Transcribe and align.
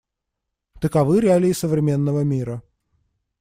Таковы 0.79 1.19
реалии 1.19 1.51
современного 1.51 2.21
мира. 2.23 2.63